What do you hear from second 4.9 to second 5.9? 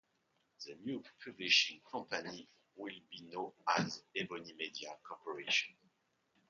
Corporation.